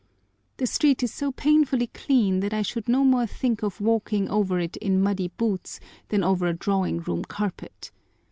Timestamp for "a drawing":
6.47-7.01